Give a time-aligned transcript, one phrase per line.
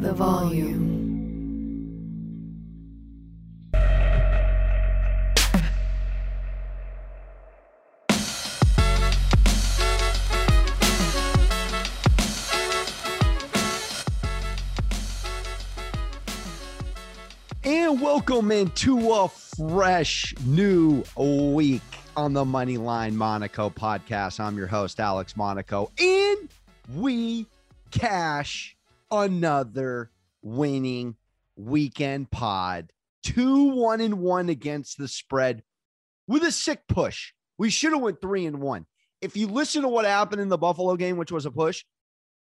[0.00, 0.98] the volume.
[17.62, 21.82] And welcome into a fresh new week
[22.16, 24.40] on the Money Line Monaco podcast.
[24.40, 26.48] I'm your host, Alex Monaco, and
[26.96, 27.46] we
[27.90, 28.76] cash
[29.10, 30.10] another
[30.42, 31.16] winning
[31.56, 32.92] weekend pod.
[33.22, 35.62] Two one and one against the spread
[36.26, 37.32] with a sick push.
[37.58, 38.86] We should have went three and one.
[39.20, 41.84] If you listen to what happened in the Buffalo game, which was a push,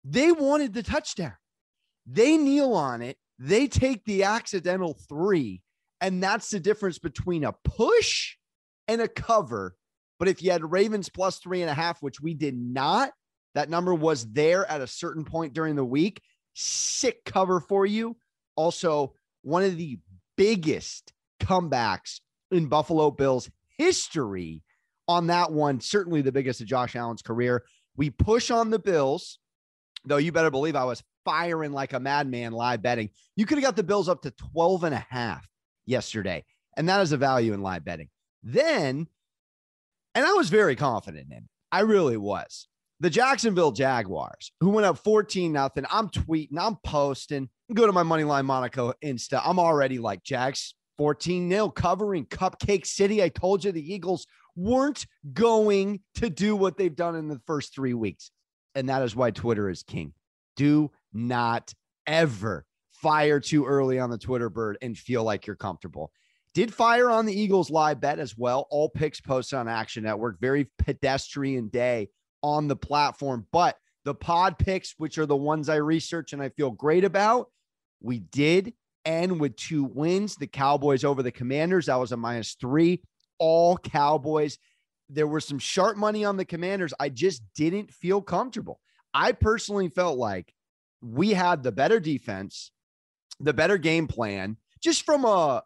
[0.05, 1.35] they wanted the touchdown.
[2.07, 3.17] They kneel on it.
[3.39, 5.63] They take the accidental three.
[6.01, 8.37] And that's the difference between a push
[8.87, 9.75] and a cover.
[10.19, 13.11] But if you had Ravens plus three and a half, which we did not,
[13.55, 16.23] that number was there at a certain point during the week.
[16.55, 18.17] Sick cover for you.
[18.57, 19.99] Also, one of the
[20.37, 22.21] biggest comebacks
[22.51, 24.63] in Buffalo Bills history
[25.09, 25.81] on that one.
[25.81, 27.65] Certainly the biggest of Josh Allen's career.
[27.97, 29.39] We push on the Bills,
[30.05, 33.11] though you better believe I was firing like a madman live betting.
[33.37, 35.47] You could have got the Bills up to 12 and a half
[35.87, 36.45] yesterday.
[36.77, 38.09] And that is a value in live betting.
[38.43, 39.07] Then,
[40.15, 41.45] and I was very confident in it.
[41.73, 42.69] I really was.
[43.03, 45.87] The Jacksonville Jaguars, who went up 14 nothing.
[45.91, 47.49] I'm tweeting, I'm posting.
[47.73, 49.41] Go to my Moneyline Monaco Insta.
[49.43, 53.23] I'm already like, Jags 14 0 covering Cupcake City.
[53.23, 57.75] I told you the Eagles weren't going to do what they've done in the first
[57.75, 58.31] three weeks.
[58.75, 60.13] And that is why Twitter is king.
[60.57, 61.73] Do not
[62.07, 66.13] ever fire too early on the Twitter bird and feel like you're comfortable.
[66.53, 68.67] Did fire on the Eagles live bet as well.
[68.71, 70.39] All picks posted on Action Network.
[70.39, 72.11] Very pedestrian day
[72.43, 73.47] on the platform.
[73.53, 77.51] But the pod picks, which are the ones I research and I feel great about,
[78.01, 78.73] we did
[79.05, 80.37] end with two wins.
[80.37, 81.87] The Cowboys over the Commanders.
[81.87, 83.03] That was a minus three.
[83.39, 84.59] All Cowboys.
[85.09, 86.95] There was some sharp money on the Commanders.
[87.01, 88.81] I just didn't feel comfortable.
[89.13, 90.55] I personally felt like
[91.03, 92.71] we had the better defense,
[93.41, 95.63] the better game plan, just from a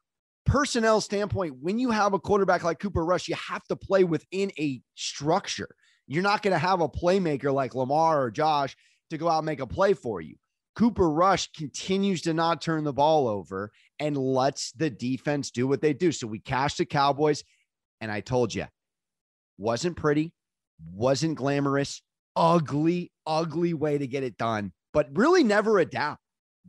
[0.46, 1.56] personnel standpoint.
[1.60, 5.74] When you have a quarterback like Cooper Rush, you have to play within a structure.
[6.06, 8.76] You're not going to have a playmaker like Lamar or Josh
[9.10, 10.36] to go out and make a play for you.
[10.74, 15.80] Cooper Rush continues to not turn the ball over and lets the defense do what
[15.80, 16.10] they do.
[16.10, 17.44] So we cashed the Cowboys.
[18.00, 18.66] And I told you,
[19.56, 20.32] wasn't pretty,
[20.92, 22.02] wasn't glamorous,
[22.36, 26.18] ugly, ugly way to get it done, but really never a doubt.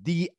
[0.01, 0.31] The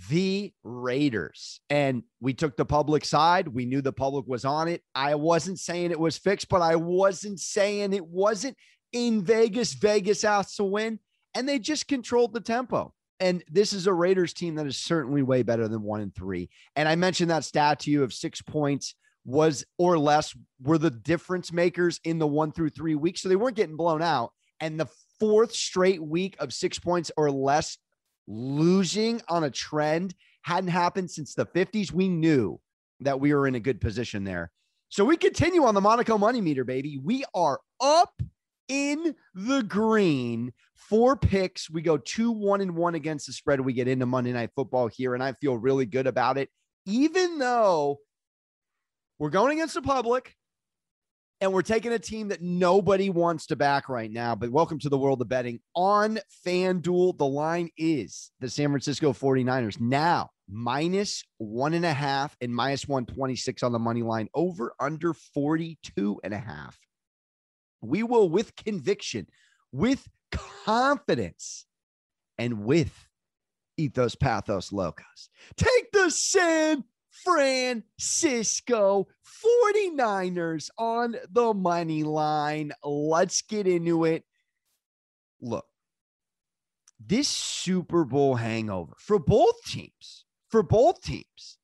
[0.00, 1.60] LV Raiders.
[1.70, 3.48] And we took the public side.
[3.48, 4.82] We knew the public was on it.
[4.94, 8.56] I wasn't saying it was fixed, but I wasn't saying it wasn't
[8.92, 9.74] in Vegas.
[9.74, 10.98] Vegas asked to win,
[11.34, 12.92] and they just controlled the tempo.
[13.18, 16.48] And this is a Raiders team that is certainly way better than one and three.
[16.74, 18.94] And I mentioned that stat to you of six points
[19.26, 23.20] was or less were the difference makers in the one through three weeks.
[23.20, 24.32] So they weren't getting blown out.
[24.58, 24.88] And the
[25.18, 27.76] fourth straight week of six points or less
[28.26, 31.92] losing on a trend hadn't happened since the 50s.
[31.92, 32.60] We knew
[33.00, 34.50] that we were in a good position there.
[34.88, 36.98] So we continue on the Monaco money meter, baby.
[37.02, 38.20] We are up
[38.68, 40.52] in the green.
[40.74, 41.70] Four picks.
[41.70, 43.60] We go two, one, and one against the spread.
[43.60, 46.48] We get into Monday Night Football here, and I feel really good about it,
[46.86, 47.98] even though
[49.18, 50.34] we're going against the public
[51.40, 54.34] and we're taking a team that nobody wants to back right now.
[54.34, 57.16] But welcome to the world of betting on FanDuel.
[57.16, 62.86] The line is the San Francisco 49ers now minus one and a half and minus
[62.86, 66.78] 126 on the money line over under 42 and a half.
[67.80, 69.26] We will, with conviction,
[69.72, 71.64] with confidence,
[72.36, 72.92] and with
[73.76, 76.84] ethos, pathos, locos, take the San
[77.24, 79.08] Francisco
[79.44, 82.72] 49ers on the money line.
[82.84, 84.24] Let's get into it.
[85.40, 85.66] Look,
[87.04, 91.58] this Super Bowl hangover for both teams, for both teams,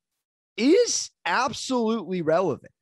[0.56, 2.72] is absolutely relevant.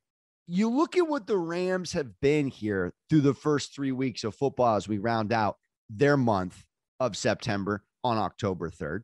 [0.47, 4.35] You look at what the Rams have been here through the first three weeks of
[4.35, 5.57] football as we round out
[5.89, 6.63] their month
[6.99, 9.03] of September on October 3rd.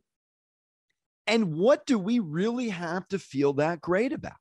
[1.31, 4.35] And what do we really have to feel that great about?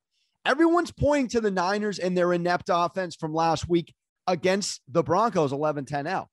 [0.45, 3.95] Everyone's pointing to the Niners and their inept offense from last week
[4.27, 6.29] against the Broncos 11 10 L.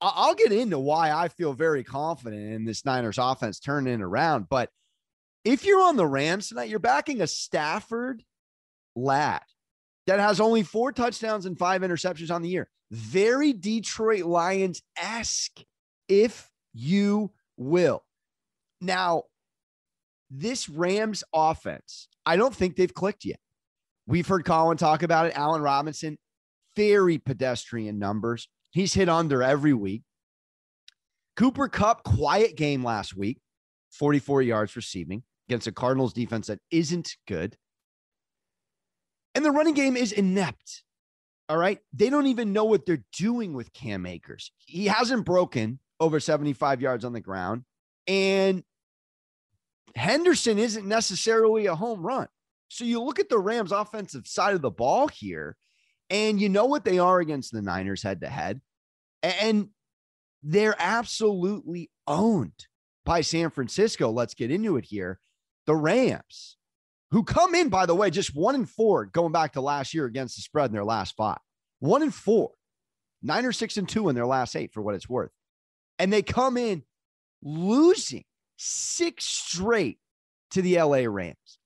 [0.00, 4.48] I'll get into why I feel very confident in this Niners offense turning around.
[4.50, 4.70] But
[5.44, 8.24] if you're on the Rams tonight, you're backing a Stafford
[8.96, 9.42] lad
[10.08, 12.68] that has only four touchdowns and five interceptions on the year.
[12.90, 15.60] Very Detroit Lions esque,
[16.08, 18.02] if you will.
[18.80, 19.24] Now,
[20.30, 23.40] this Rams offense, I don't think they've clicked yet.
[24.06, 25.36] We've heard Colin talk about it.
[25.36, 26.18] Allen Robinson,
[26.76, 28.48] very pedestrian numbers.
[28.70, 30.02] He's hit under every week.
[31.36, 33.38] Cooper Kupp, quiet game last week,
[33.92, 37.56] 44 yards receiving against a Cardinals defense that isn't good.
[39.34, 40.82] And the running game is inept.
[41.48, 41.78] All right.
[41.92, 44.52] They don't even know what they're doing with Cam Akers.
[44.66, 47.62] He hasn't broken over 75 yards on the ground.
[48.06, 48.64] And
[49.96, 52.28] Henderson isn't necessarily a home run.
[52.68, 55.56] So you look at the Rams' offensive side of the ball here,
[56.10, 58.60] and you know what they are against the Niners head to head.
[59.22, 59.68] And
[60.42, 62.66] they're absolutely owned
[63.04, 64.10] by San Francisco.
[64.10, 65.18] Let's get into it here.
[65.66, 66.56] The Rams,
[67.10, 70.04] who come in, by the way, just one and four going back to last year
[70.04, 71.38] against the spread in their last five.
[71.80, 72.50] One and four,
[73.22, 75.30] nine or six and two in their last eight, for what it's worth.
[75.98, 76.84] And they come in
[77.42, 78.24] losing
[78.58, 79.98] six straight
[80.50, 81.58] to the LA Rams.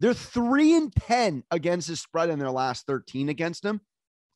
[0.00, 3.80] They're three and 10 against the spread in their last 13 against them.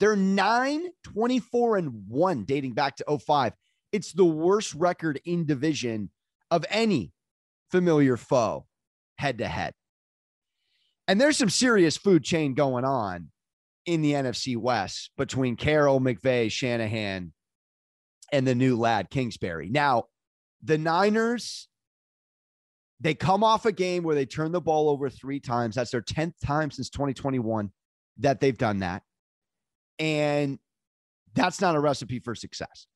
[0.01, 3.53] They're 9, 24, and 1 dating back to 05.
[3.93, 6.11] It's the worst record in division
[6.51, 7.13] of any
[7.71, 8.67] familiar foe
[9.17, 9.75] head to head.
[11.07, 13.31] And there's some serious food chain going on
[13.87, 17.33] in the NFC West between Carroll, McVay, Shanahan,
[18.33, 19.69] and the new lad, Kingsbury.
[19.69, 20.05] Now,
[20.63, 21.69] the Niners
[23.03, 25.75] they come off a game where they turn the ball over three times.
[25.75, 27.71] That's their 10th time since 2021
[28.19, 29.03] that they've done that.
[29.99, 30.61] And
[31.35, 32.87] that's not a recipe for success.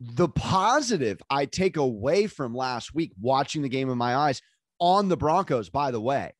[0.00, 4.42] The positive I take away from last week, watching the game in my eyes
[4.80, 6.32] on the Broncos, by the way,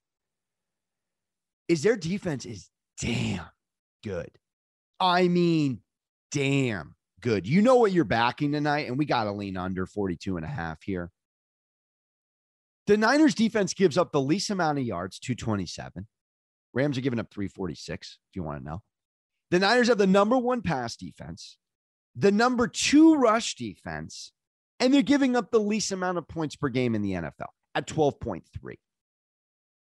[1.69, 2.69] is their defense is
[3.01, 3.47] damn
[4.03, 4.31] good.
[4.99, 5.81] I mean,
[6.33, 7.47] damn good.
[7.47, 10.49] You know what you're backing tonight, and we got to lean under 42 and a
[10.49, 11.11] half here.
[12.87, 16.07] The Niners defense gives up the least amount of yards, 227.
[16.73, 18.83] Rams are giving up 346, if you want to know.
[19.51, 21.57] The Niners have the number one pass defense,
[22.15, 24.33] the number two rush defense,
[24.79, 27.87] and they're giving up the least amount of points per game in the NFL at
[27.87, 28.43] 12.3.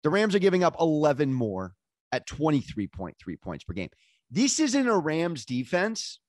[0.04, 1.74] The Rams are giving up 11 more
[2.12, 3.90] at 23.3 points per game.
[4.32, 6.20] This isn't a Rams defense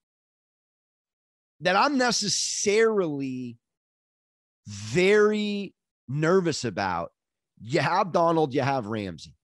[1.61, 3.59] that I'm necessarily
[4.67, 5.75] very
[6.11, 7.13] nervous about.
[7.61, 9.35] You have Donald, you have Ramsey.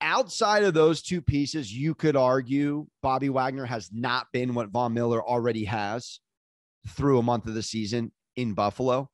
[0.00, 4.94] Outside of those two pieces, you could argue Bobby Wagner has not been what Von
[4.94, 6.20] Miller already has
[6.88, 9.10] through a month of the season in Buffalo.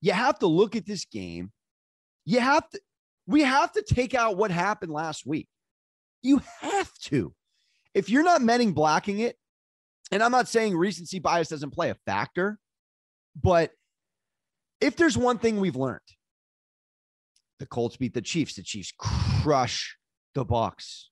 [0.00, 1.52] You have to look at this game.
[2.24, 2.80] You have to,
[3.26, 5.48] we have to take out what happened last week.
[6.22, 7.34] You have to.
[7.94, 9.36] If you're not Menning blocking it,
[10.12, 12.58] and I'm not saying recency bias doesn't play a factor,
[13.40, 13.72] but
[14.80, 16.00] if there's one thing we've learned,
[17.58, 18.54] the Colts beat the Chiefs.
[18.54, 19.96] The Chiefs crush
[20.34, 21.04] the Bucs.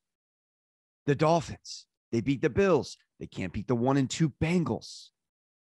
[1.06, 2.97] The Dolphins, they beat the Bills.
[3.20, 5.09] They can't beat the one and two Bengals.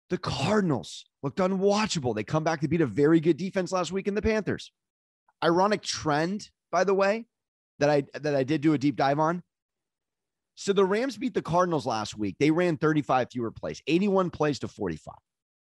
[0.10, 2.13] The Cardinals looked unwatchable.
[2.13, 4.72] They come back to beat a very good defense last week in the Panthers.
[5.44, 7.25] Ironic trend, by the way,
[7.80, 9.42] that I that I did do a deep dive on.
[10.56, 12.36] So the Rams beat the Cardinals last week.
[12.39, 15.16] They ran 35 fewer plays, 81 plays to 45.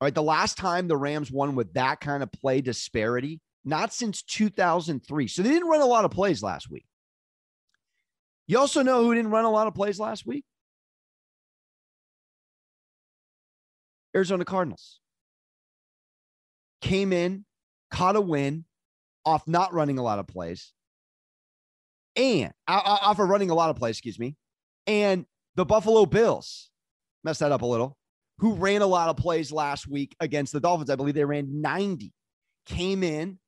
[0.00, 0.14] All right.
[0.14, 5.28] The last time the Rams won with that kind of play disparity, not since 2003.
[5.28, 6.86] So they didn't run a lot of plays last week.
[8.46, 10.44] You also know who didn't run a lot of plays last week?
[14.14, 14.98] Arizona Cardinals.
[16.80, 17.44] Came in,
[17.90, 18.64] caught a win
[19.24, 20.72] off not running a lot of plays
[22.16, 24.36] and off of running a lot of plays, excuse me.
[24.86, 25.26] And
[25.56, 26.70] the Buffalo Bills
[27.22, 27.96] messed that up a little
[28.40, 30.88] who ran a lot of plays last week against the Dolphins.
[30.88, 32.10] I believe they ran 90,
[32.64, 33.38] came in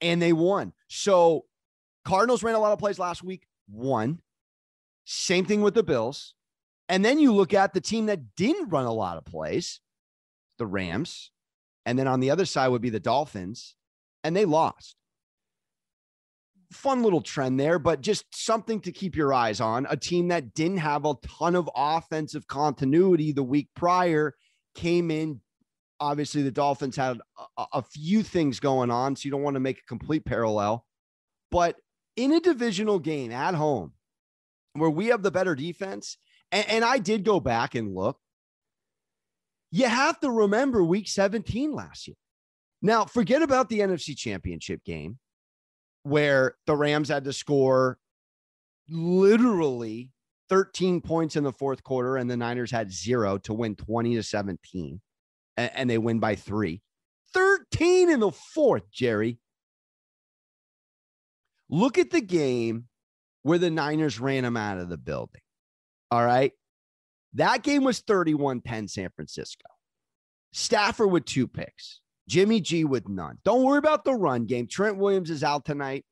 [0.00, 0.72] and they won.
[0.88, 1.44] So
[2.06, 4.20] Cardinals ran a lot of plays last week, won.
[5.04, 6.34] Same thing with the Bills.
[6.88, 9.80] And then you look at the team that didn't run a lot of plays,
[10.58, 11.30] the Rams.
[11.84, 13.76] And then on the other side would be the Dolphins,
[14.24, 14.96] and they lost
[16.72, 19.86] fun little trend there, but just something to keep your eyes on.
[19.90, 24.34] A team that didn't have a ton of offensive continuity the week prior
[24.74, 25.40] came in.
[25.98, 27.20] Obviously, the Dolphins had
[27.58, 30.86] a, a few things going on, so you don't want to make a complete parallel.
[31.50, 31.76] But
[32.16, 33.92] in a divisional game at home,
[34.74, 36.16] where we have the better defense,
[36.52, 38.18] and, and I did go back and look,
[39.72, 42.16] you have to remember week 17 last year.
[42.82, 45.18] Now, forget about the NFC championship game
[46.02, 47.98] where the Rams had to score
[48.88, 50.10] literally
[50.48, 54.22] 13 points in the fourth quarter and the Niners had zero to win 20 to
[54.22, 55.00] 17
[55.56, 56.82] and, and they win by three.
[57.32, 59.38] 13 in the fourth, Jerry.
[61.68, 62.88] Look at the game
[63.42, 65.40] where the Niners ran them out of the building.
[66.10, 66.52] All right.
[67.34, 69.66] That game was 31 10 San Francisco.
[70.52, 73.38] Stafford with two picks, Jimmy G with none.
[73.44, 74.68] Don't worry about the run game.
[74.68, 76.04] Trent Williams is out tonight.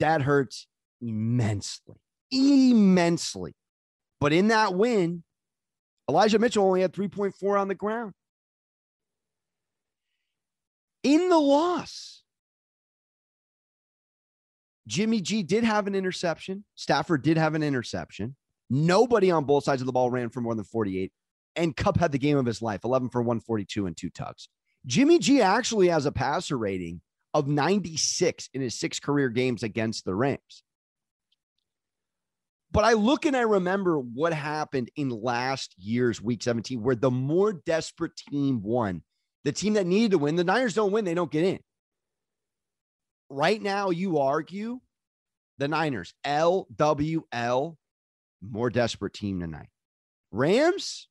[0.00, 0.66] That hurts
[1.00, 1.94] immensely,
[2.32, 3.54] immensely.
[4.20, 5.22] But in that win,
[6.10, 8.14] Elijah Mitchell only had 3.4 on the ground.
[11.04, 12.24] In the loss,
[14.88, 16.64] Jimmy G did have an interception.
[16.74, 18.34] Stafford did have an interception.
[18.70, 21.12] Nobody on both sides of the ball ran for more than 48.
[21.54, 24.48] And Kupp had the game of his life 11 for 142 and two tugs.
[24.86, 27.00] Jimmy G actually has a passer rating
[27.32, 30.62] of 96 in his six career games against the Rams.
[32.70, 37.10] But I look and I remember what happened in last year's week 17, where the
[37.10, 39.02] more desperate team won,
[39.44, 41.60] the team that needed to win, the Niners don't win, they don't get in.
[43.30, 44.80] Right now, you argue
[45.58, 47.76] the Niners, LWL,
[48.42, 49.68] more desperate team tonight.
[50.32, 51.08] Rams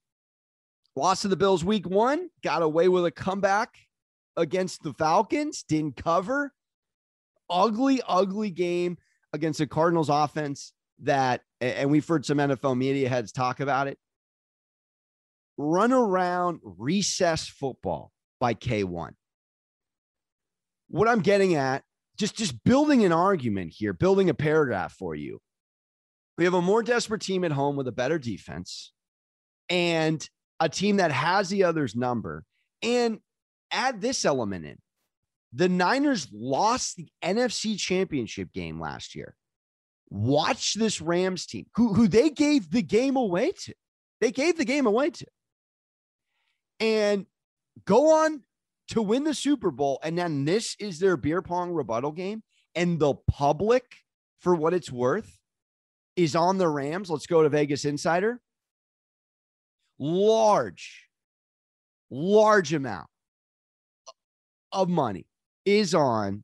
[0.96, 3.78] lost to the Bills week one, got away with a comeback
[4.38, 6.54] against the Falcons, didn't cover.
[7.50, 8.98] Ugly, ugly game
[9.32, 13.98] against the Cardinals offense that, and we've heard some NFL media heads talk about it.
[15.58, 19.12] Run around recess football by K1.
[20.90, 21.84] What I'm getting at,
[22.18, 25.40] just, just building an argument here, building a paragraph for you.
[26.38, 28.92] We have a more desperate team at home with a better defense
[29.70, 30.28] and
[30.64, 32.46] a team that has the other's number.
[32.82, 33.20] And
[33.72, 34.78] add this element in
[35.54, 39.36] the Niners lost the NFC championship game last year.
[40.10, 43.74] Watch this Rams team, who, who they gave the game away to.
[44.20, 45.26] They gave the game away to.
[46.80, 47.26] And
[47.86, 48.42] go on
[48.90, 50.00] to win the Super Bowl.
[50.04, 52.44] And then this is their beer pong rebuttal game.
[52.76, 53.86] And the public,
[54.40, 55.38] for what it's worth,
[56.16, 57.10] is on the Rams.
[57.10, 58.40] Let's go to Vegas Insider.
[60.00, 61.08] Large,
[62.10, 63.08] large amount
[64.72, 65.28] of money
[65.66, 66.44] is on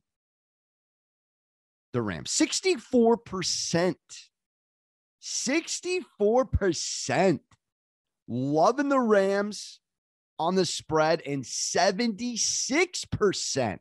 [1.93, 2.31] the Rams.
[2.31, 3.95] 64%.
[5.21, 7.39] 64%
[8.27, 9.79] loving the Rams
[10.37, 13.79] on the spread and 76%.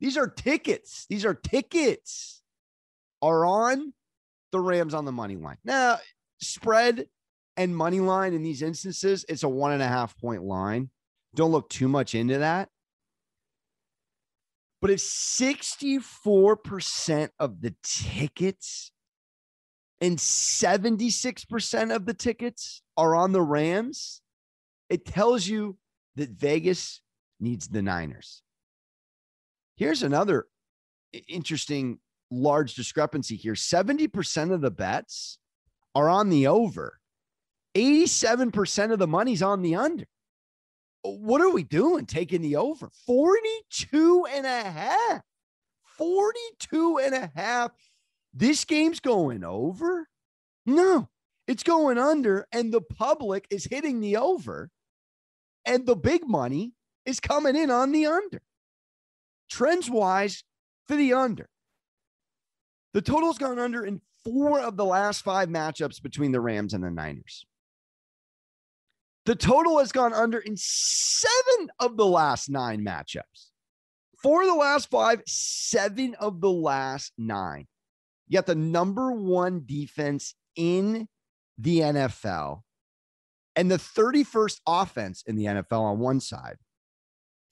[0.00, 1.06] These are tickets.
[1.08, 2.42] These are tickets
[3.20, 3.92] are on
[4.52, 5.58] the Rams on the money line.
[5.64, 5.98] Now,
[6.40, 7.06] spread
[7.56, 10.90] and money line in these instances, it's a one and a half point line.
[11.34, 12.68] Don't look too much into that
[14.84, 18.92] but if 64% of the tickets
[19.98, 24.20] and 76% of the tickets are on the Rams,
[24.90, 25.78] it tells you
[26.16, 27.00] that Vegas
[27.40, 28.42] needs the Niners.
[29.74, 30.48] Here's another
[31.28, 31.98] interesting
[32.30, 35.38] large discrepancy here 70% of the bets
[35.94, 37.00] are on the over,
[37.74, 40.06] 87% of the money's on the under.
[41.02, 42.06] What are we doing?
[42.06, 42.90] Taking the over?
[43.06, 45.22] 42 and a half.
[45.98, 47.72] 42 and a half.
[48.32, 50.08] This game's going over?
[50.66, 51.08] No
[51.46, 54.70] it's going under and the public is hitting the over
[55.64, 56.72] and the big money
[57.04, 58.42] is coming in on the under.
[59.50, 60.42] Trends wise
[60.86, 61.48] for the under.
[62.92, 66.82] The total's gone under in four of the last five matchups between the rams and
[66.82, 67.44] the niners
[69.26, 73.50] the total has gone under in seven of the last nine matchups.
[74.22, 77.66] Four of the last five, seven of the last nine.
[78.28, 81.08] You got the number one defense in
[81.58, 82.62] the NFL
[83.56, 86.56] and the 31st offense in the NFL on one side.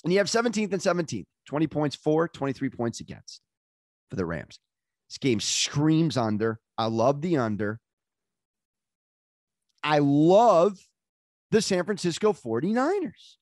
[0.04, 3.40] And you have 17th and 17th, 20 points for, 23 points against
[4.10, 4.58] for the Rams.
[5.08, 6.58] This game screams under.
[6.76, 7.78] I love the under.
[9.84, 10.78] I love
[11.52, 13.36] the San Francisco 49ers.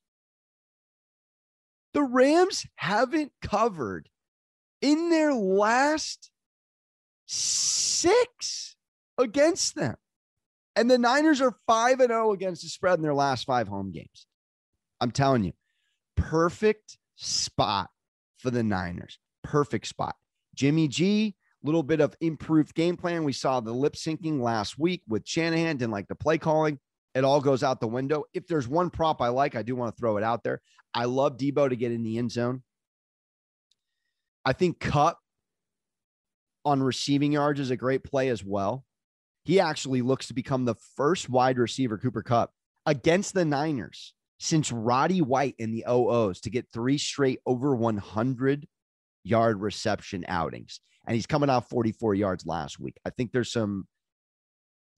[1.93, 4.09] The Rams haven't covered
[4.81, 6.29] in their last
[7.25, 8.75] six
[9.17, 9.95] against them.
[10.75, 13.91] And the Niners are 5 and 0 against the spread in their last five home
[13.91, 14.27] games.
[14.99, 15.53] I'm telling you,
[16.15, 17.89] perfect spot
[18.37, 19.19] for the Niners.
[19.43, 20.15] Perfect spot.
[20.53, 23.23] Jimmy G, little bit of improved game plan.
[23.23, 26.79] We saw the lip syncing last week with Shanahan, didn't like the play calling
[27.13, 28.23] it all goes out the window.
[28.33, 30.61] If there's one prop I like, I do want to throw it out there.
[30.93, 32.63] I love Deebo to get in the end zone.
[34.43, 35.17] I think Kupp
[36.65, 38.85] on receiving yards is a great play as well.
[39.43, 42.51] He actually looks to become the first wide receiver, Cooper Kupp,
[42.85, 48.67] against the Niners since Roddy White in the OOs to get three straight over 100
[49.23, 50.79] yard reception outings.
[51.05, 52.97] And he's coming off 44 yards last week.
[53.05, 53.87] I think there's some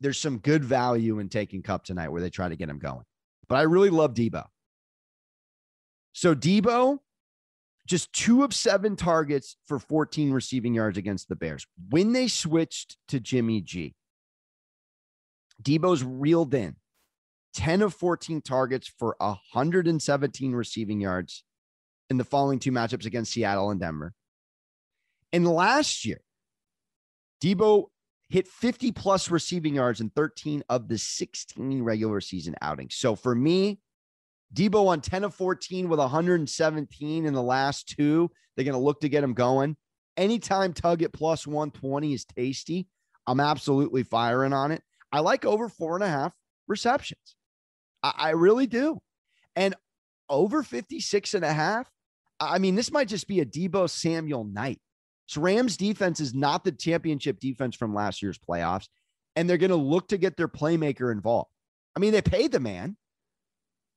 [0.03, 3.05] there's some good value in taking Kupp tonight where they try to get him going.
[3.47, 4.45] But I really love Deebo.
[6.11, 6.99] So Deebo,
[7.87, 11.65] just two of seven targets for 14 receiving yards against the Bears.
[11.89, 13.95] When they switched to Jimmy G,
[15.61, 16.75] Deebo's reeled in
[17.53, 21.45] 10 of 14 targets for 117 receiving yards
[22.09, 24.13] in the following two matchups against Seattle and Denver.
[25.31, 26.19] And last year,
[27.41, 27.87] Deebo
[28.33, 32.95] hit 50 plus receiving yards in 13 of the 16 regular season outings.
[32.95, 33.79] So for me,
[34.55, 38.31] Deebo on 10 of 14 with 117 in the last two.
[38.55, 39.77] They're going to look to get him going.
[40.17, 42.87] Anytime Tug at plus 120 is tasty,
[43.27, 44.81] I'm absolutely firing on it.
[45.11, 46.33] I like over four and a half
[46.67, 47.35] receptions.
[48.01, 48.97] I, I really do.
[49.55, 49.75] And
[50.27, 51.87] over 56 and a half,
[52.39, 54.81] I mean, this might just be a Deebo Samuel night.
[55.37, 58.87] Rams defense is not the championship defense from last year's playoffs,
[59.35, 61.51] and they're going to look to get their playmaker involved.
[61.95, 62.97] I mean, they paid the man.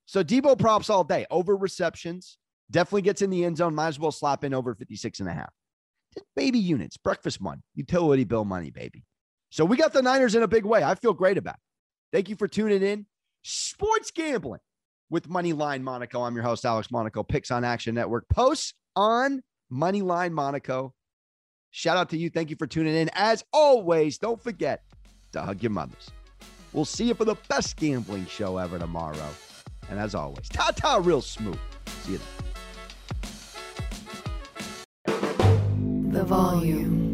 [0.06, 2.38] So Deebo props all day over receptions,
[2.70, 3.74] definitely gets in the end zone.
[3.74, 5.52] Might as well slap in over 56 and a half.
[6.14, 9.04] Just baby units, breakfast money, utility bill money, baby.
[9.50, 10.84] So we got the Niners in a big way.
[10.84, 11.60] I feel great about it.
[12.12, 13.06] Thank you for tuning in.
[13.42, 14.60] Sports gambling
[15.10, 16.22] with Moneyline Monaco.
[16.22, 17.22] I'm your host, Alex Monaco.
[17.22, 18.28] Picks on Action Network.
[18.28, 20.94] Posts on Moneyline Monaco.
[21.76, 22.30] Shout out to you.
[22.30, 23.10] Thank you for tuning in.
[23.12, 24.84] As always, don't forget
[25.32, 26.10] to hug your mothers.
[26.72, 29.28] We'll see you for the best gambling show ever tomorrow.
[29.90, 31.58] And as always, ta ta, real smooth.
[32.04, 32.20] See you
[35.04, 36.12] then.
[36.12, 37.05] The volume.